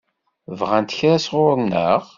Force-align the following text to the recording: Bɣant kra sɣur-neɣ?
Bɣant 0.59 0.95
kra 0.97 1.15
sɣur-neɣ? 1.25 2.01